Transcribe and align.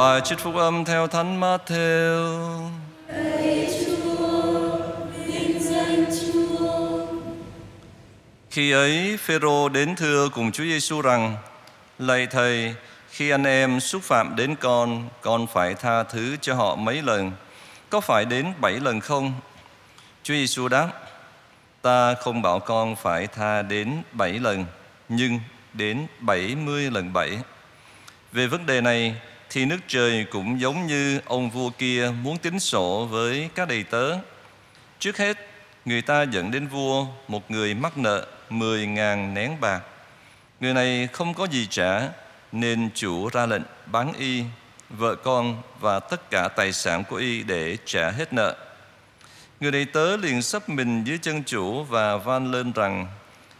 Bài 0.00 0.20
trích 0.24 0.38
phúc 0.38 0.54
âm 0.56 0.84
theo 0.84 1.06
Thánh 1.06 1.40
Matthew. 1.40 2.68
Khi 8.50 8.72
ấy, 8.72 9.16
Phêrô 9.16 9.68
đến 9.68 9.96
thưa 9.96 10.28
cùng 10.28 10.52
Chúa 10.52 10.64
Giêsu 10.64 11.00
rằng: 11.00 11.36
Lạy 11.98 12.26
thầy, 12.26 12.74
khi 13.10 13.30
anh 13.30 13.44
em 13.44 13.80
xúc 13.80 14.02
phạm 14.02 14.36
đến 14.36 14.56
con, 14.60 15.08
con 15.20 15.46
phải 15.46 15.74
tha 15.74 16.02
thứ 16.02 16.36
cho 16.40 16.54
họ 16.54 16.76
mấy 16.76 17.02
lần? 17.02 17.32
Có 17.90 18.00
phải 18.00 18.24
đến 18.24 18.52
bảy 18.60 18.72
lần 18.72 19.00
không? 19.00 19.32
Chúa 20.22 20.34
Giêsu 20.34 20.68
đáp: 20.68 20.88
Ta 21.82 22.14
không 22.14 22.42
bảo 22.42 22.60
con 22.60 22.96
phải 22.96 23.26
tha 23.26 23.62
đến 23.62 24.02
bảy 24.12 24.32
lần, 24.32 24.64
nhưng 25.08 25.40
đến 25.72 26.06
bảy 26.20 26.54
mươi 26.54 26.90
lần 26.90 27.12
bảy. 27.12 27.38
Về 28.32 28.46
vấn 28.46 28.66
đề 28.66 28.80
này 28.80 29.14
thì 29.50 29.64
nước 29.64 29.80
trời 29.88 30.26
cũng 30.30 30.60
giống 30.60 30.86
như 30.86 31.20
ông 31.24 31.50
vua 31.50 31.70
kia 31.70 32.12
muốn 32.22 32.38
tính 32.38 32.60
sổ 32.60 33.06
với 33.10 33.50
các 33.54 33.68
đầy 33.68 33.82
tớ. 33.82 34.18
Trước 34.98 35.16
hết, 35.16 35.36
người 35.84 36.02
ta 36.02 36.22
dẫn 36.22 36.50
đến 36.50 36.66
vua 36.66 37.06
một 37.28 37.50
người 37.50 37.74
mắc 37.74 37.98
nợ 37.98 38.26
10.000 38.50 39.32
nén 39.32 39.60
bạc. 39.60 39.80
Người 40.60 40.74
này 40.74 41.08
không 41.12 41.34
có 41.34 41.44
gì 41.44 41.66
trả 41.70 42.08
nên 42.52 42.90
chủ 42.94 43.28
ra 43.28 43.46
lệnh 43.46 43.62
bán 43.86 44.12
y, 44.18 44.44
vợ 44.90 45.14
con 45.14 45.62
và 45.80 46.00
tất 46.00 46.30
cả 46.30 46.48
tài 46.48 46.72
sản 46.72 47.04
của 47.04 47.16
y 47.16 47.42
để 47.42 47.76
trả 47.84 48.10
hết 48.10 48.32
nợ. 48.32 48.56
Người 49.60 49.70
đầy 49.70 49.84
tớ 49.84 50.16
liền 50.16 50.42
sắp 50.42 50.68
mình 50.68 51.04
dưới 51.04 51.18
chân 51.18 51.42
chủ 51.44 51.84
và 51.84 52.16
van 52.16 52.50
lên 52.50 52.72
rằng 52.72 53.06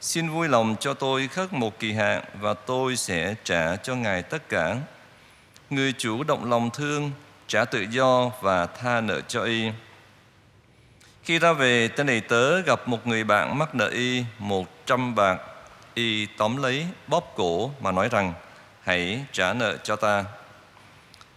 Xin 0.01 0.29
vui 0.29 0.49
lòng 0.49 0.77
cho 0.81 0.95
tôi 0.95 1.29
khất 1.29 1.53
một 1.53 1.79
kỳ 1.79 1.93
hạn 1.93 2.25
và 2.41 2.55
tôi 2.55 2.97
sẽ 2.97 3.35
trả 3.45 3.77
cho 3.77 3.95
ngài 3.95 4.23
tất 4.23 4.49
cả. 4.49 4.77
Người 5.71 5.95
chủ 5.99 6.23
động 6.23 6.51
lòng 6.51 6.71
thương, 6.71 7.11
trả 7.49 7.65
tự 7.65 7.87
do 7.91 8.31
và 8.41 8.67
tha 8.67 9.01
nợ 9.01 9.21
cho 9.21 9.43
y. 9.43 9.71
Khi 11.23 11.39
ra 11.39 11.53
về, 11.53 11.89
tên 11.89 12.07
đầy 12.07 12.21
tớ 12.21 12.61
gặp 12.61 12.89
một 12.89 13.07
người 13.07 13.25
bạn 13.25 13.59
mắc 13.59 13.75
nợ 13.75 13.89
y 13.89 14.25
một 14.39 14.87
trăm 14.87 15.15
bạc. 15.15 15.39
Y 15.95 16.27
tóm 16.27 16.57
lấy, 16.57 16.87
bóp 17.07 17.33
cổ 17.37 17.71
mà 17.81 17.93
nói 17.93 18.09
rằng, 18.09 18.33
hãy 18.83 19.25
trả 19.33 19.53
nợ 19.53 19.77
cho 19.77 19.97
ta. 19.97 20.25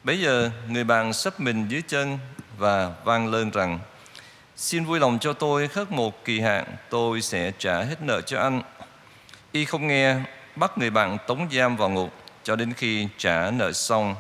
Bây 0.04 0.20
giờ, 0.20 0.52
người 0.68 0.84
bạn 0.84 1.14
sấp 1.14 1.40
mình 1.40 1.68
dưới 1.68 1.82
chân 1.88 2.20
và 2.58 2.92
vang 3.04 3.32
lên 3.32 3.50
rằng, 3.50 3.80
Xin 4.56 4.86
vui 4.86 5.00
lòng 5.00 5.20
cho 5.20 5.34
tôi 5.34 5.68
khất 5.68 5.92
một 5.92 6.26
kỳ 6.26 6.40
hạn, 6.40 6.66
tôi 6.90 7.22
sẽ 7.22 7.52
trả 7.58 7.82
hết 7.82 8.02
nợ 8.02 8.22
cho 8.22 8.40
anh. 8.40 8.62
Y 9.52 9.66
không 9.66 9.88
nghe, 9.88 10.16
bắt 10.56 10.78
người 10.78 10.90
bạn 10.90 11.18
tống 11.28 11.48
giam 11.52 11.78
vào 11.78 11.90
ngục 11.90 12.23
cho 12.44 12.56
đến 12.56 12.74
khi 12.74 13.08
trả 13.18 13.52
nợ 13.52 13.72
xong. 13.72 14.16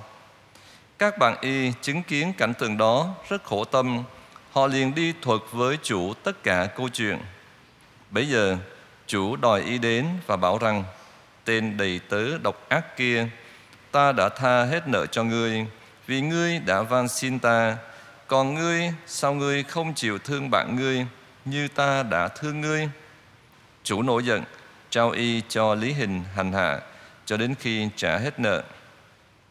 Các 1.00 1.18
bạn 1.18 1.38
Y 1.42 1.72
chứng 1.82 2.04
kiến 2.04 2.34
cảnh 2.38 2.54
tượng 2.54 2.78
đó 2.78 3.16
rất 3.30 3.44
khổ 3.44 3.64
tâm, 3.64 4.04
họ 4.52 4.68
liền 4.68 4.96
đi 4.96 5.14
thuật 5.22 5.42
với 5.52 5.78
chủ 5.84 6.14
tất 6.14 6.44
cả 6.44 6.68
câu 6.78 6.90
chuyện. 6.90 7.18
Bây 8.10 8.30
giờ, 8.30 8.58
chủ 9.08 9.36
đòi 9.36 9.62
Y 9.62 9.78
đến 9.78 10.06
và 10.28 10.38
bảo 10.38 10.58
rằng, 10.58 10.84
tên 11.46 11.78
đầy 11.78 12.00
tớ 12.10 12.38
độc 12.38 12.70
ác 12.70 12.98
kia, 12.98 13.28
ta 13.92 14.12
đã 14.12 14.30
tha 14.30 14.64
hết 14.64 14.88
nợ 14.88 15.06
cho 15.06 15.24
ngươi, 15.24 15.66
vì 16.08 16.22
ngươi 16.22 16.60
đã 16.60 16.82
van 16.82 17.08
xin 17.08 17.40
ta, 17.40 17.78
còn 18.28 18.54
ngươi, 18.54 18.94
sao 19.08 19.34
ngươi 19.34 19.64
không 19.64 19.94
chịu 19.94 20.18
thương 20.18 20.50
bạn 20.50 20.76
ngươi 20.76 21.06
như 21.46 21.68
ta 21.68 22.04
đã 22.04 22.28
thương 22.28 22.62
ngươi? 22.62 22.90
Chủ 23.84 24.02
nổi 24.02 24.24
giận, 24.24 24.44
trao 24.90 25.10
y 25.10 25.42
cho 25.50 25.76
lý 25.76 25.94
hình 25.94 26.24
hành 26.36 26.54
hạ 26.54 26.80
cho 27.26 27.38
đến 27.38 27.56
khi 27.60 27.90
trả 27.96 28.18
hết 28.18 28.40
nợ. 28.40 28.64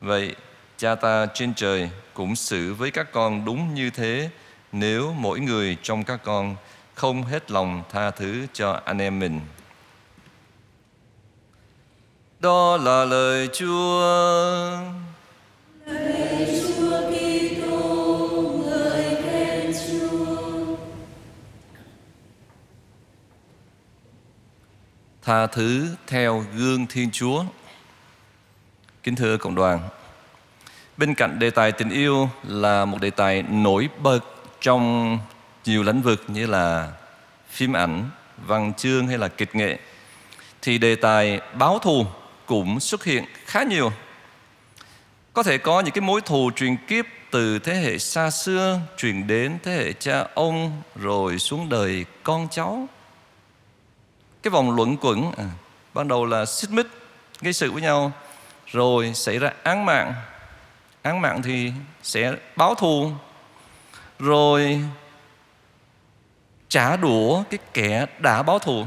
Vậy, 0.01 0.37
cha 0.77 0.95
ta 0.95 1.27
trên 1.35 1.55
trời 1.55 1.91
cũng 2.15 2.37
xử 2.37 2.75
với 2.75 2.91
các 2.91 3.13
con 3.13 3.45
đúng 3.45 3.75
như 3.75 3.91
thế 3.91 4.31
nếu 4.73 5.13
mỗi 5.13 5.41
người 5.41 5.77
trong 5.83 6.05
các 6.05 6.21
con 6.25 6.57
không 6.95 7.23
hết 7.23 7.51
lòng 7.51 7.83
tha 7.91 8.11
thứ 8.11 8.47
cho 8.53 8.81
anh 8.85 8.99
em 8.99 9.19
mình. 9.19 9.41
Đó 12.41 12.77
là 12.77 13.05
lời 13.05 13.49
Chúa. 13.53 14.01
Lời 15.87 16.63
Chúa 16.67 17.01
Kitô, 17.11 18.31
lời 18.67 19.17
Amen 19.17 19.75
Chúa. 19.87 20.43
tha 25.23 25.47
thứ 25.47 25.89
theo 26.07 26.45
gương 26.57 26.87
Thiên 26.87 27.11
Chúa. 27.11 27.45
Kính 29.03 29.17
thưa 29.17 29.37
cộng 29.37 29.55
đoàn, 29.55 29.81
bên 30.97 31.15
cạnh 31.15 31.39
đề 31.39 31.51
tài 31.51 31.73
tình 31.73 31.91
yêu 31.91 32.29
là 32.49 32.85
một 32.85 33.01
đề 33.01 33.11
tài 33.11 33.43
nổi 33.43 33.89
bật 33.99 34.21
trong 34.61 35.19
nhiều 35.65 35.83
lĩnh 35.83 36.03
vực 36.03 36.25
như 36.29 36.47
là 36.47 36.93
phim 37.49 37.73
ảnh, 37.73 38.11
văn 38.47 38.73
chương 38.75 39.07
hay 39.07 39.19
là 39.19 39.29
kịch 39.29 39.55
nghệ, 39.55 39.79
thì 40.63 40.79
đề 40.79 40.95
tài 40.95 41.41
báo 41.55 41.79
thù 41.79 42.07
cũng 42.47 42.81
xuất 42.81 43.05
hiện 43.05 43.25
khá 43.47 43.63
nhiều. 43.63 43.93
Có 45.33 45.43
thể 45.43 45.59
có 45.59 45.81
những 45.81 45.95
cái 45.95 46.03
mối 46.03 46.21
thù 46.21 46.51
truyền 46.57 46.77
kiếp 46.77 47.05
từ 47.31 47.59
thế 47.59 47.75
hệ 47.75 47.99
xa 47.99 48.31
xưa 48.31 48.81
truyền 48.97 49.27
đến 49.27 49.59
thế 49.63 49.73
hệ 49.77 49.93
cha 49.93 50.27
ông 50.35 50.83
rồi 50.97 51.39
xuống 51.39 51.69
đời 51.69 52.05
con 52.23 52.49
cháu. 52.51 52.89
Cái 54.43 54.51
vòng 54.51 54.77
luẩn 54.77 54.97
quẩn 54.97 55.33
à, 55.37 55.45
ban 55.95 56.09
đầu 56.09 56.27
là 56.27 56.47
xích 56.47 56.71
mích 56.71 56.87
gây 57.41 57.53
sự 57.53 57.73
với 57.73 57.83
nhau 57.83 58.13
rồi 58.73 59.15
xảy 59.15 59.39
ra 59.39 59.53
án 59.63 59.87
mạng. 59.87 60.15
Án 61.03 61.21
mạng 61.21 61.43
thì 61.43 61.73
sẽ 62.03 62.33
báo 62.57 62.75
thù. 62.75 63.13
Rồi 64.19 64.81
trả 66.69 66.97
đũa 66.97 67.43
cái 67.51 67.59
kẻ 67.75 68.07
đã 68.19 68.43
báo 68.43 68.59
thù. 68.59 68.85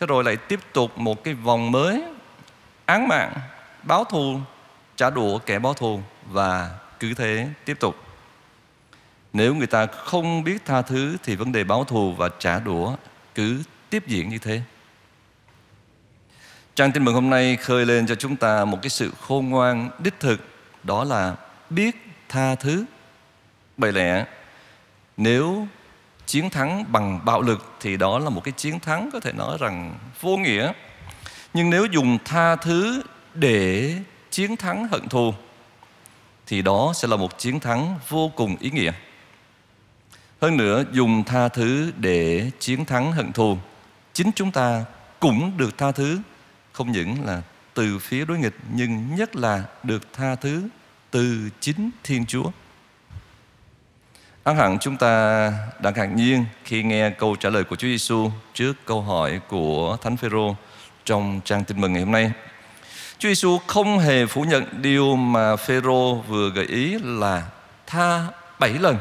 Thế 0.00 0.06
rồi 0.06 0.24
lại 0.24 0.36
tiếp 0.36 0.60
tục 0.72 0.98
một 0.98 1.24
cái 1.24 1.34
vòng 1.34 1.72
mới. 1.72 2.02
Án 2.86 3.08
mạng, 3.08 3.32
báo 3.82 4.04
thù, 4.04 4.40
trả 4.96 5.10
đũa 5.10 5.38
kẻ 5.38 5.58
báo 5.58 5.74
thù 5.74 6.00
và 6.26 6.70
cứ 7.00 7.14
thế 7.14 7.48
tiếp 7.64 7.76
tục. 7.80 7.96
Nếu 9.32 9.54
người 9.54 9.66
ta 9.66 9.86
không 9.86 10.44
biết 10.44 10.64
tha 10.64 10.82
thứ 10.82 11.16
thì 11.22 11.36
vấn 11.36 11.52
đề 11.52 11.64
báo 11.64 11.84
thù 11.84 12.12
và 12.12 12.28
trả 12.38 12.58
đũa 12.58 12.96
cứ 13.34 13.62
tiếp 13.90 14.06
diễn 14.06 14.28
như 14.28 14.38
thế. 14.38 14.62
Trang 16.76 16.92
tin 16.92 17.04
mừng 17.04 17.14
hôm 17.14 17.30
nay 17.30 17.56
khơi 17.56 17.86
lên 17.86 18.06
cho 18.06 18.14
chúng 18.14 18.36
ta 18.36 18.64
một 18.64 18.78
cái 18.82 18.90
sự 18.90 19.12
khôn 19.20 19.48
ngoan, 19.48 19.90
đích 19.98 20.20
thực. 20.20 20.40
Đó 20.82 21.04
là 21.04 21.36
biết 21.70 21.96
tha 22.28 22.54
thứ. 22.54 22.84
Bởi 23.76 23.92
lẽ, 23.92 24.24
nếu 25.16 25.66
chiến 26.26 26.50
thắng 26.50 26.92
bằng 26.92 27.20
bạo 27.24 27.42
lực 27.42 27.72
Thì 27.80 27.96
đó 27.96 28.18
là 28.18 28.30
một 28.30 28.44
cái 28.44 28.52
chiến 28.56 28.80
thắng 28.80 29.10
có 29.12 29.20
thể 29.20 29.32
nói 29.32 29.56
rằng 29.60 29.94
vô 30.20 30.36
nghĩa. 30.36 30.72
Nhưng 31.54 31.70
nếu 31.70 31.86
dùng 31.86 32.18
tha 32.24 32.56
thứ 32.56 33.02
để 33.34 33.94
chiến 34.30 34.56
thắng 34.56 34.88
hận 34.88 35.08
thù, 35.08 35.34
Thì 36.46 36.62
đó 36.62 36.92
sẽ 36.94 37.08
là 37.08 37.16
một 37.16 37.38
chiến 37.38 37.60
thắng 37.60 37.98
vô 38.08 38.28
cùng 38.36 38.56
ý 38.60 38.70
nghĩa. 38.70 38.92
Hơn 40.42 40.56
nữa, 40.56 40.84
dùng 40.92 41.24
tha 41.24 41.48
thứ 41.48 41.92
để 41.96 42.50
chiến 42.60 42.84
thắng 42.84 43.12
hận 43.12 43.32
thù, 43.32 43.58
chính 44.12 44.30
chúng 44.34 44.52
ta 44.52 44.84
cũng 45.20 45.56
được 45.56 45.78
tha 45.78 45.92
thứ 45.92 46.18
không 46.76 46.92
những 46.92 47.24
là 47.24 47.42
từ 47.74 47.98
phía 47.98 48.24
đối 48.24 48.38
nghịch, 48.38 48.56
nhưng 48.72 49.16
nhất 49.16 49.36
là 49.36 49.64
được 49.82 50.12
tha 50.12 50.34
thứ 50.34 50.62
từ 51.10 51.50
chính 51.60 51.90
Thiên 52.04 52.26
Chúa. 52.26 52.50
Ác 54.44 54.56
hẳn 54.56 54.78
chúng 54.80 54.96
ta 54.96 55.52
đã 55.80 55.90
ngạc 55.90 56.06
nhiên 56.06 56.44
khi 56.64 56.82
nghe 56.82 57.10
câu 57.10 57.36
trả 57.36 57.50
lời 57.50 57.64
của 57.64 57.76
Chúa 57.76 57.88
Giêsu 57.88 58.30
trước 58.54 58.72
câu 58.84 59.02
hỏi 59.02 59.40
của 59.48 59.96
Thánh 60.02 60.16
Phêrô 60.16 60.56
trong 61.04 61.40
trang 61.44 61.64
tin 61.64 61.80
mừng 61.80 61.92
ngày 61.92 62.02
hôm 62.02 62.12
nay. 62.12 62.32
Chúa 63.18 63.28
Giêsu 63.28 63.58
không 63.66 63.98
hề 63.98 64.26
phủ 64.26 64.42
nhận 64.42 64.82
điều 64.82 65.16
mà 65.16 65.56
Phêrô 65.56 66.14
vừa 66.14 66.50
gợi 66.50 66.66
ý 66.66 66.98
là 67.02 67.48
tha 67.86 68.26
bảy 68.58 68.70
lần. 68.70 68.98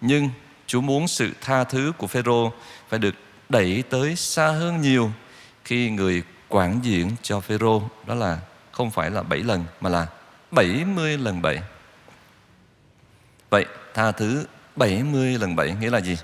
Nhưng 0.00 0.30
Chúa 0.66 0.80
muốn 0.80 1.08
sự 1.08 1.30
tha 1.40 1.64
thứ 1.64 1.92
của 1.98 2.06
Phêrô 2.06 2.52
phải 2.88 2.98
được 2.98 3.14
đẩy 3.48 3.84
tới 3.90 4.16
xa 4.16 4.46
hơn 4.46 4.80
nhiều 4.80 5.12
khi 5.64 5.90
người 5.90 6.22
quản 6.48 6.80
diện 6.82 7.10
cho 7.22 7.40
Phêrô, 7.40 7.82
đó 8.06 8.14
là 8.14 8.38
không 8.72 8.90
phải 8.90 9.10
là 9.10 9.22
7 9.22 9.38
lần, 9.38 9.64
mà 9.80 9.90
là 9.90 10.06
70 10.50 11.18
lần 11.18 11.42
7. 11.42 11.62
Vậy 13.50 13.66
tha 13.94 14.12
thứ 14.12 14.46
70 14.76 15.38
lần 15.38 15.56
7 15.56 15.74
nghĩa 15.80 15.90
là 15.90 16.00
gì? 16.00 16.18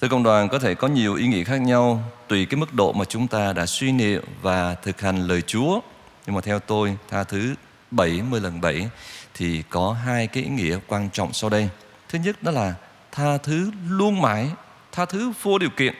Thưa 0.00 0.08
công 0.08 0.22
đoàn, 0.22 0.48
có 0.48 0.58
thể 0.58 0.74
có 0.74 0.88
nhiều 0.88 1.14
ý 1.14 1.26
nghĩa 1.26 1.44
khác 1.44 1.60
nhau 1.60 2.02
tùy 2.28 2.46
cái 2.46 2.60
mức 2.60 2.74
độ 2.74 2.92
mà 2.92 3.04
chúng 3.04 3.28
ta 3.28 3.52
đã 3.52 3.66
suy 3.66 3.92
niệm 3.92 4.24
và 4.42 4.74
thực 4.74 5.00
hành 5.00 5.26
lời 5.26 5.42
Chúa. 5.42 5.80
Nhưng 6.26 6.34
mà 6.34 6.40
theo 6.40 6.58
tôi, 6.58 6.96
tha 7.08 7.24
thứ 7.24 7.54
70 7.90 8.40
lần 8.40 8.60
7 8.60 8.88
thì 9.34 9.62
có 9.70 9.92
hai 9.92 10.26
cái 10.26 10.42
ý 10.42 10.48
nghĩa 10.48 10.78
quan 10.86 11.10
trọng 11.10 11.32
sau 11.32 11.50
đây. 11.50 11.68
Thứ 12.08 12.18
nhất 12.18 12.42
đó 12.42 12.50
là 12.50 12.74
tha 13.12 13.38
thứ 13.38 13.70
luôn 13.88 14.20
mãi, 14.20 14.50
tha 14.92 15.04
thứ 15.04 15.32
vô 15.42 15.58
điều 15.58 15.70
kiện 15.76 15.94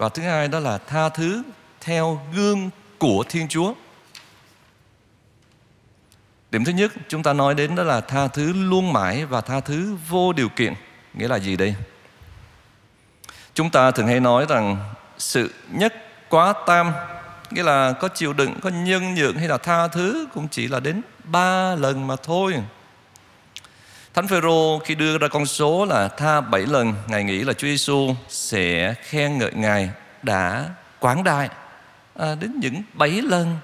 và 0.00 0.08
thứ 0.08 0.22
hai 0.22 0.48
đó 0.48 0.58
là 0.60 0.78
tha 0.78 1.08
thứ 1.08 1.42
theo 1.80 2.20
gương 2.34 2.70
của 2.98 3.24
Thiên 3.28 3.48
Chúa. 3.48 3.74
Điểm 6.50 6.64
thứ 6.64 6.72
nhất 6.72 6.92
chúng 7.08 7.22
ta 7.22 7.32
nói 7.32 7.54
đến 7.54 7.74
đó 7.74 7.82
là 7.82 8.00
tha 8.00 8.28
thứ 8.28 8.52
luôn 8.52 8.92
mãi 8.92 9.24
và 9.24 9.40
tha 9.40 9.60
thứ 9.60 9.96
vô 10.08 10.32
điều 10.32 10.48
kiện. 10.48 10.74
Nghĩa 11.14 11.28
là 11.28 11.38
gì 11.38 11.56
đây? 11.56 11.74
Chúng 13.54 13.70
ta 13.70 13.90
thường 13.90 14.06
hay 14.06 14.20
nói 14.20 14.46
rằng 14.48 14.76
sự 15.18 15.50
nhất 15.70 15.94
quá 16.28 16.54
tam 16.66 16.92
nghĩa 17.50 17.62
là 17.62 17.92
có 17.92 18.08
chịu 18.08 18.32
đựng, 18.32 18.60
có 18.62 18.70
nhân 18.70 19.14
nhượng 19.14 19.36
hay 19.36 19.48
là 19.48 19.58
tha 19.58 19.88
thứ 19.88 20.26
cũng 20.34 20.48
chỉ 20.48 20.68
là 20.68 20.80
đến 20.80 21.02
ba 21.24 21.74
lần 21.74 22.06
mà 22.06 22.16
thôi. 22.16 22.54
Thánh 24.14 24.28
Phêrô 24.28 24.78
khi 24.78 24.94
đưa 24.94 25.18
ra 25.18 25.28
con 25.28 25.46
số 25.46 25.84
là 25.84 26.08
tha 26.08 26.40
bảy 26.40 26.66
lần, 26.66 26.94
Ngài 27.08 27.24
nghĩ 27.24 27.38
là 27.38 27.52
Chúa 27.52 27.66
Giêsu 27.66 28.14
sẽ 28.28 28.94
khen 29.02 29.38
ngợi 29.38 29.52
Ngài 29.54 29.90
đã 30.22 30.68
quảng 30.98 31.24
đại 31.24 31.48
à, 32.14 32.34
đến 32.34 32.60
những 32.60 32.82
bảy 32.92 33.10
lần. 33.10 33.56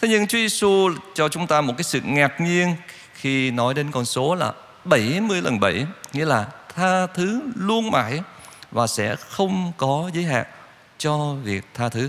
Thế 0.00 0.08
nhưng 0.08 0.26
Chúa 0.26 0.38
Giêsu 0.38 0.90
cho 1.14 1.28
chúng 1.28 1.46
ta 1.46 1.60
một 1.60 1.74
cái 1.76 1.84
sự 1.84 2.00
ngạc 2.04 2.40
nhiên 2.40 2.74
khi 3.14 3.50
nói 3.50 3.74
đến 3.74 3.90
con 3.90 4.04
số 4.04 4.34
là 4.34 4.52
70 4.84 5.42
lần 5.42 5.60
7, 5.60 5.86
nghĩa 6.12 6.24
là 6.24 6.46
tha 6.74 7.06
thứ 7.06 7.42
luôn 7.54 7.90
mãi 7.90 8.20
và 8.70 8.86
sẽ 8.86 9.16
không 9.16 9.72
có 9.76 10.10
giới 10.14 10.24
hạn 10.24 10.46
cho 10.98 11.34
việc 11.42 11.64
tha 11.74 11.88
thứ. 11.88 12.08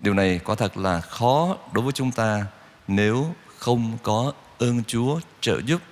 Điều 0.00 0.14
này 0.14 0.40
quả 0.44 0.54
thật 0.54 0.76
là 0.76 1.00
khó 1.00 1.56
đối 1.72 1.84
với 1.84 1.92
chúng 1.92 2.12
ta 2.12 2.46
nếu 2.88 3.34
không 3.58 3.98
có 4.02 4.32
ơn 4.58 4.84
Chúa 4.86 5.20
trợ 5.40 5.60
giúp 5.66 5.82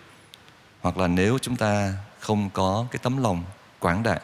hoặc 0.80 0.98
là 0.98 1.08
nếu 1.08 1.38
chúng 1.38 1.56
ta 1.56 1.92
không 2.20 2.50
có 2.50 2.86
cái 2.90 3.00
tấm 3.02 3.22
lòng 3.22 3.44
quảng 3.78 4.02
đại. 4.02 4.20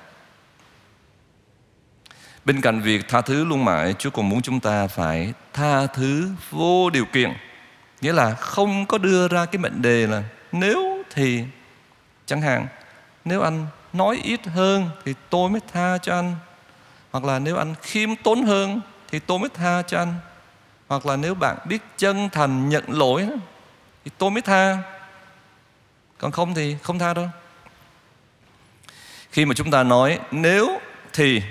Bên 2.44 2.60
cạnh 2.60 2.80
việc 2.80 3.08
tha 3.08 3.20
thứ 3.20 3.44
luôn 3.44 3.64
mãi, 3.64 3.94
Chúa 3.98 4.10
còn 4.10 4.28
muốn 4.28 4.42
chúng 4.42 4.60
ta 4.60 4.86
phải 4.86 5.32
tha 5.52 5.86
thứ 5.86 6.30
vô 6.50 6.90
điều 6.90 7.04
kiện. 7.04 7.32
Nghĩa 8.00 8.12
là 8.12 8.34
không 8.34 8.86
có 8.86 8.98
đưa 8.98 9.28
ra 9.28 9.46
cái 9.46 9.58
mệnh 9.58 9.82
đề 9.82 10.06
là 10.06 10.22
nếu 10.52 11.02
thì 11.10 11.44
chẳng 12.26 12.42
hạn 12.42 12.66
nếu 13.24 13.40
anh 13.40 13.66
nói 13.92 14.20
ít 14.24 14.46
hơn 14.46 14.90
thì 15.04 15.14
tôi 15.30 15.50
mới 15.50 15.60
tha 15.72 15.98
cho 15.98 16.14
anh. 16.14 16.34
Hoặc 17.10 17.24
là 17.24 17.38
nếu 17.38 17.56
anh 17.56 17.74
khiêm 17.82 18.16
tốn 18.16 18.42
hơn 18.42 18.80
thì 19.10 19.18
tôi 19.18 19.38
mới 19.38 19.48
tha 19.48 19.82
cho 19.82 19.98
anh. 19.98 20.14
Hoặc 20.88 21.06
là 21.06 21.16
nếu 21.16 21.34
bạn 21.34 21.56
biết 21.64 21.82
chân 21.96 22.28
thành 22.32 22.68
nhận 22.68 22.84
lỗi 22.88 23.28
thì 24.04 24.10
tôi 24.18 24.30
mới 24.30 24.42
tha. 24.42 24.78
Còn 26.18 26.32
không 26.32 26.54
thì 26.54 26.76
không 26.82 26.98
tha 26.98 27.14
đâu. 27.14 27.28
Khi 29.30 29.44
mà 29.44 29.54
chúng 29.54 29.70
ta 29.70 29.82
nói 29.82 30.18
nếu 30.30 30.78
thì, 31.12 31.42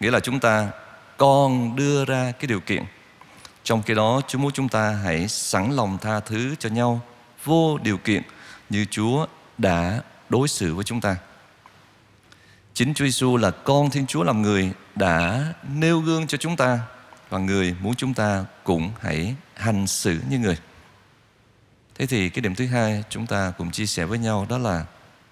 nghĩa 0.00 0.10
là 0.10 0.20
chúng 0.20 0.40
ta 0.40 0.68
còn 1.16 1.76
đưa 1.76 2.04
ra 2.04 2.32
cái 2.32 2.46
điều 2.46 2.60
kiện. 2.60 2.84
Trong 3.64 3.82
khi 3.82 3.94
đó, 3.94 4.20
Chúa 4.28 4.38
muốn 4.38 4.52
chúng 4.52 4.68
ta 4.68 4.90
hãy 5.04 5.28
sẵn 5.28 5.72
lòng 5.72 5.98
tha 5.98 6.20
thứ 6.20 6.54
cho 6.58 6.68
nhau 6.68 7.00
vô 7.44 7.78
điều 7.82 7.98
kiện 7.98 8.22
như 8.70 8.86
Chúa 8.90 9.26
đã 9.58 10.00
đối 10.28 10.48
xử 10.48 10.74
với 10.74 10.84
chúng 10.84 11.00
ta. 11.00 11.16
Chính 12.74 12.94
Chúa 12.94 13.04
Giêsu 13.04 13.36
là 13.36 13.50
con 13.50 13.90
Thiên 13.90 14.06
Chúa 14.06 14.22
làm 14.22 14.42
người 14.42 14.72
đã 14.94 15.44
nêu 15.74 16.00
gương 16.00 16.26
cho 16.26 16.38
chúng 16.38 16.56
ta 16.56 16.78
và 17.28 17.38
người 17.38 17.74
muốn 17.80 17.94
chúng 17.94 18.14
ta 18.14 18.44
cũng 18.64 18.92
hãy 19.00 19.34
hành 19.54 19.86
xử 19.86 20.18
như 20.30 20.38
người. 20.38 20.56
Thế 22.00 22.06
thì 22.06 22.28
cái 22.28 22.40
điểm 22.42 22.54
thứ 22.54 22.66
hai 22.66 23.04
chúng 23.10 23.26
ta 23.26 23.52
cùng 23.58 23.70
chia 23.70 23.86
sẻ 23.86 24.04
với 24.04 24.18
nhau 24.18 24.46
đó 24.48 24.58
là 24.58 24.84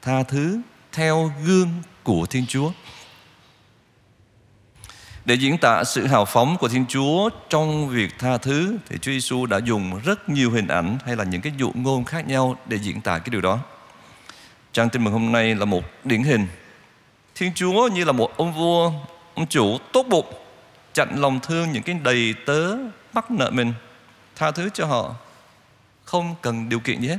tha 0.03 0.23
thứ 0.23 0.61
theo 0.93 1.32
gương 1.44 1.69
của 2.03 2.26
Thiên 2.26 2.47
Chúa. 2.47 2.70
Để 5.25 5.35
diễn 5.35 5.59
tả 5.59 5.85
sự 5.85 6.06
hào 6.06 6.25
phóng 6.25 6.56
của 6.56 6.69
Thiên 6.69 6.87
Chúa 6.88 7.31
trong 7.49 7.88
việc 7.88 8.19
tha 8.19 8.38
thứ 8.38 8.76
thì 8.88 8.99
Chúa 8.99 9.12
Giêsu 9.12 9.47
đã 9.47 9.59
dùng 9.59 10.00
rất 10.05 10.29
nhiều 10.29 10.50
hình 10.50 10.69
ảnh 10.69 10.99
hay 11.05 11.17
là 11.17 11.25
những 11.25 11.41
cái 11.41 11.53
dụ 11.59 11.73
ngôn 11.75 12.05
khác 12.05 12.26
nhau 12.26 12.56
để 12.67 12.79
diễn 12.79 13.00
tả 13.00 13.19
cái 13.19 13.31
điều 13.31 13.41
đó. 13.41 13.59
Trang 14.73 14.91
tin 14.91 15.05
mừng 15.05 15.12
hôm 15.12 15.32
nay 15.32 15.55
là 15.55 15.65
một 15.65 15.85
điển 16.05 16.23
hình. 16.23 16.47
Thiên 17.35 17.53
Chúa 17.55 17.88
như 17.88 18.05
là 18.05 18.12
một 18.12 18.37
ông 18.37 18.55
vua, 18.55 18.93
ông 19.35 19.47
chủ 19.47 19.79
tốt 19.93 20.06
bụng, 20.09 20.32
chặn 20.94 21.20
lòng 21.20 21.41
thương 21.43 21.73
những 21.73 21.82
cái 21.82 21.94
đầy 22.03 22.35
tớ 22.47 22.76
mắc 23.12 23.31
nợ 23.31 23.50
mình, 23.50 23.73
tha 24.37 24.50
thứ 24.50 24.69
cho 24.75 24.87
họ, 24.87 25.15
không 26.08 26.34
cần 26.43 26.69
điều 26.69 26.81
kiện 26.81 27.00
gì 27.00 27.08
hết. 27.08 27.19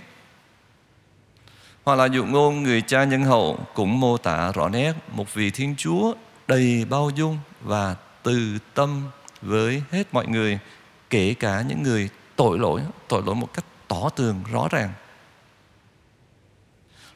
Hoặc 1.84 1.96
là 1.96 2.06
dụ 2.06 2.26
ngôn 2.26 2.64
người 2.64 2.82
cha 2.82 3.04
nhân 3.04 3.24
hậu 3.24 3.60
cũng 3.74 4.00
mô 4.00 4.18
tả 4.18 4.52
rõ 4.52 4.70
nét 4.70 4.94
một 5.12 5.34
vị 5.34 5.52
Thiên 5.52 5.76
Chúa 5.78 6.14
đầy 6.48 6.86
bao 6.90 7.10
dung 7.10 7.38
và 7.62 7.96
từ 8.24 8.58
tâm 8.74 9.10
với 9.42 9.84
hết 9.92 10.04
mọi 10.12 10.28
người, 10.28 10.60
kể 11.10 11.34
cả 11.40 11.62
những 11.62 11.84
người 11.84 12.10
tội 12.36 12.60
lỗi, 12.60 12.82
tội 13.08 13.24
lỗi 13.26 13.36
một 13.36 13.54
cách 13.54 13.66
tỏ 13.88 14.10
tường 14.10 14.44
rõ 14.52 14.68
ràng. 14.72 14.90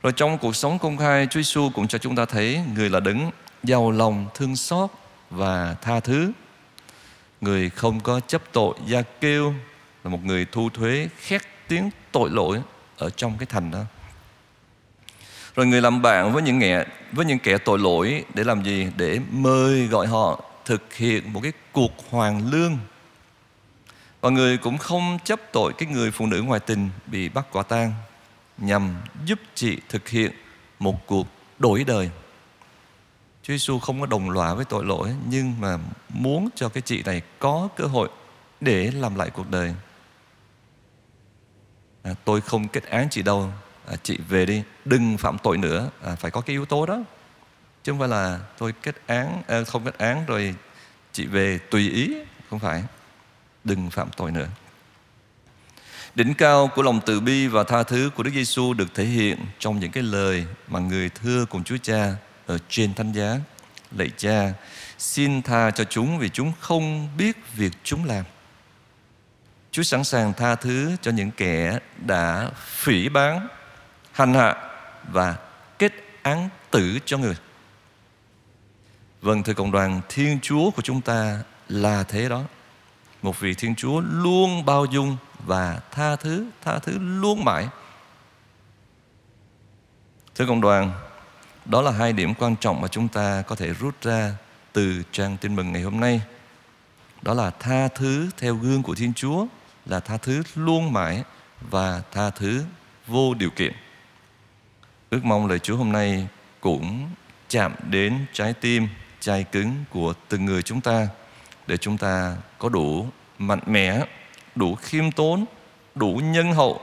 Rồi 0.04 0.14
trong 0.16 0.38
cuộc 0.38 0.56
sống 0.56 0.80
công 0.80 0.98
khai, 0.98 1.28
Chúa 1.30 1.40
Giêsu 1.40 1.70
cũng 1.74 1.88
cho 1.88 1.98
chúng 1.98 2.16
ta 2.16 2.26
thấy 2.26 2.60
người 2.76 2.90
là 2.90 3.00
đứng 3.00 3.32
giàu 3.64 3.92
lòng 3.92 4.28
thương 4.34 4.56
xót 4.56 4.90
và 5.30 5.76
tha 5.82 6.00
thứ. 6.00 6.32
Người 7.42 7.70
không 7.70 8.00
có 8.00 8.20
chấp 8.20 8.42
tội 8.52 8.76
gia 8.88 9.02
kêu 9.02 9.54
là 10.04 10.10
một 10.10 10.24
người 10.24 10.46
thu 10.52 10.70
thuế 10.70 11.08
khét 11.18 11.42
tiếng 11.68 11.90
tội 12.12 12.30
lỗi 12.30 12.62
ở 12.98 13.10
trong 13.10 13.38
cái 13.38 13.46
thành 13.46 13.72
đó. 13.72 13.84
Rồi 15.56 15.66
người 15.66 15.82
làm 15.82 16.02
bạn 16.02 16.34
với 16.34 16.44
những 16.44 16.62
kẻ, 16.62 16.86
với 17.12 17.26
những 17.26 17.40
kẻ 17.40 17.58
tội 17.58 17.80
lỗi 17.80 18.26
để 18.34 18.44
làm 18.44 18.64
gì? 18.64 18.88
Để 18.96 19.20
mời 19.32 19.88
gọi 19.88 20.08
họ 20.08 20.42
thực 20.66 20.94
hiện 20.94 21.34
một 21.34 21.40
cái 21.44 21.52
cuộc 21.72 21.92
hoàn 22.10 22.52
lương. 22.52 22.78
Và 24.22 24.30
người 24.30 24.58
cũng 24.58 24.78
không 24.78 25.18
chấp 25.24 25.40
tội 25.52 25.74
cái 25.78 25.90
người 25.90 26.12
phụ 26.12 26.26
nữ 26.26 26.42
ngoại 26.42 26.60
tình 26.60 26.90
bị 27.08 27.30
bắt 27.30 27.46
quả 27.52 27.64
tang 27.64 27.94
nhằm 28.58 28.96
giúp 29.26 29.40
chị 29.56 29.78
thực 29.90 30.10
hiện 30.10 30.32
một 30.80 31.08
cuộc 31.08 31.28
đổi 31.60 31.84
đời. 31.84 32.10
Chúa 33.44 33.54
Giêsu 33.54 33.80
không 33.80 34.00
có 34.00 34.06
đồng 34.06 34.30
lõa 34.30 34.54
với 34.54 34.66
tội 34.66 34.86
lỗi, 34.86 35.10
nhưng 35.30 35.62
mà 35.62 35.78
muốn 36.10 36.50
cho 36.56 36.70
cái 36.70 36.82
chị 36.82 37.04
này 37.04 37.22
có 37.40 37.70
cơ 37.76 37.86
hội 37.86 38.10
để 38.62 38.92
làm 38.92 39.16
lại 39.16 39.30
cuộc 39.30 39.50
đời. 39.50 39.74
À, 42.04 42.12
tôi 42.26 42.42
không 42.42 42.68
kết 42.68 42.84
án 42.84 43.08
chị 43.10 43.22
đâu, 43.22 43.50
à, 43.88 43.96
chị 44.04 44.18
về 44.30 44.46
đi, 44.46 44.64
đừng 44.86 45.18
phạm 45.18 45.38
tội 45.44 45.58
nữa, 45.58 45.90
à, 46.06 46.16
phải 46.16 46.32
có 46.32 46.42
cái 46.42 46.54
yếu 46.54 46.66
tố 46.66 46.86
đó. 46.86 47.04
Chứ 47.84 47.92
không 47.92 48.00
phải 48.00 48.10
là 48.10 48.40
tôi 48.58 48.74
kết 48.82 48.96
án, 49.08 49.42
à, 49.48 49.64
không 49.64 49.86
kết 49.86 49.98
án 49.98 50.26
rồi 50.26 50.56
chị 51.12 51.26
về 51.26 51.58
tùy 51.58 51.90
ý, 51.90 52.16
không 52.50 52.60
phải. 52.60 52.84
Đừng 53.64 53.90
phạm 53.90 54.10
tội 54.18 54.32
nữa. 54.32 54.48
Đỉnh 56.16 56.34
cao 56.34 56.70
của 56.76 56.82
lòng 56.82 57.02
từ 57.06 57.20
bi 57.20 57.48
và 57.48 57.64
tha 57.64 57.84
thứ 57.84 58.10
của 58.16 58.24
Đức 58.24 58.32
Giêsu 58.34 58.74
được 58.74 58.94
thể 58.94 59.06
hiện 59.06 59.38
trong 59.60 59.80
những 59.80 59.92
cái 59.92 60.04
lời 60.04 60.46
mà 60.68 60.80
người 60.80 61.10
thưa 61.10 61.46
cùng 61.46 61.64
Chúa 61.64 61.78
Cha 61.78 62.16
ở 62.46 62.58
trên 62.70 62.94
thánh 62.94 63.12
giá. 63.12 63.40
Lạy 63.92 64.10
Cha, 64.18 64.54
xin 64.98 65.42
tha 65.42 65.72
cho 65.72 65.84
chúng 65.84 66.20
vì 66.20 66.30
chúng 66.30 66.52
không 66.60 67.10
biết 67.18 67.38
việc 67.54 67.72
chúng 67.84 68.06
làm. 68.06 68.26
Chúa 69.74 69.84
sẵn 69.84 70.04
sàng 70.04 70.34
tha 70.34 70.56
thứ 70.56 70.96
cho 71.02 71.12
những 71.12 71.32
kẻ 71.32 71.80
đã 72.06 72.52
phỉ 72.56 73.10
báng, 73.10 73.48
hành 74.12 74.34
hạ 74.34 74.56
và 75.12 75.36
kết 75.80 75.94
án 76.24 76.50
tử 76.72 77.00
cho 77.06 77.18
người. 77.18 77.36
Vâng 79.22 79.44
thưa 79.44 79.54
cộng 79.54 79.72
đoàn, 79.72 80.02
Thiên 80.10 80.40
Chúa 80.42 80.72
của 80.72 80.82
chúng 80.82 81.02
ta 81.02 81.40
là 81.70 82.04
thế 82.04 82.30
đó. 82.30 82.42
Một 83.22 83.40
vị 83.40 83.54
Thiên 83.54 83.76
Chúa 83.76 84.00
luôn 84.00 84.66
bao 84.66 84.86
dung 84.86 85.18
và 85.46 85.80
tha 85.92 86.16
thứ, 86.16 86.46
tha 86.64 86.80
thứ 86.80 86.98
luôn 87.00 87.46
mãi. 87.46 87.68
Thưa 90.36 90.46
cộng 90.46 90.62
đoàn, 90.62 90.92
đó 91.66 91.82
là 91.82 91.92
hai 91.92 92.14
điểm 92.14 92.34
quan 92.34 92.56
trọng 92.56 92.82
mà 92.82 92.88
chúng 92.88 93.08
ta 93.08 93.42
có 93.48 93.56
thể 93.56 93.74
rút 93.74 94.02
ra 94.02 94.36
từ 94.74 95.04
trang 95.12 95.38
tin 95.38 95.56
mừng 95.56 95.72
ngày 95.72 95.82
hôm 95.82 96.00
nay. 96.00 96.22
Đó 97.22 97.34
là 97.34 97.50
tha 97.50 97.88
thứ 97.88 98.30
theo 98.38 98.56
gương 98.56 98.84
của 98.84 98.96
Thiên 98.96 99.14
Chúa, 99.14 99.46
là 99.86 100.00
tha 100.00 100.18
thứ 100.18 100.44
luôn 100.56 100.94
mãi 100.94 101.24
và 101.62 102.02
tha 102.12 102.30
thứ 102.30 102.64
vô 103.08 103.34
điều 103.34 103.50
kiện. 103.50 103.74
Ước 105.10 105.26
mong 105.26 105.48
lời 105.48 105.60
Chúa 105.60 105.76
hôm 105.78 105.92
nay 105.92 106.28
cũng 106.62 107.10
chạm 107.50 107.76
đến 107.90 108.26
trái 108.34 108.54
tim, 108.54 108.88
chai 109.20 109.44
cứng 109.44 109.84
của 109.90 110.14
từng 110.30 110.46
người 110.46 110.62
chúng 110.62 110.82
ta 110.82 111.08
để 111.68 111.78
chúng 111.78 111.98
ta 111.98 112.38
có 112.58 112.70
đủ 112.70 113.08
mạnh 113.38 113.62
mẽ, 113.66 114.06
đủ 114.56 114.76
khiêm 114.76 115.12
tốn, 115.12 115.46
đủ 115.96 116.22
nhân 116.24 116.54
hậu 116.54 116.82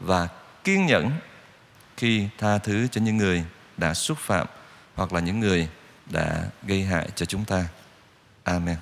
và 0.00 0.28
kiên 0.64 0.86
nhẫn 0.86 1.10
khi 1.96 2.28
tha 2.38 2.58
thứ 2.58 2.88
cho 2.88 3.00
những 3.00 3.16
người 3.16 3.44
đã 3.76 3.94
xúc 3.94 4.18
phạm 4.18 4.46
hoặc 4.94 5.12
là 5.12 5.20
những 5.20 5.40
người 5.40 5.68
đã 6.10 6.44
gây 6.62 6.84
hại 6.84 7.08
cho 7.14 7.26
chúng 7.26 7.44
ta 7.44 7.64
amen 8.44 8.76